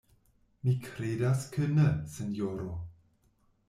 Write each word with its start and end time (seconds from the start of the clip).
Mi 0.67 0.73
kredas 0.85 1.45
ke 1.53 1.69
ne, 1.77 1.87
sinjoro. 2.17 2.75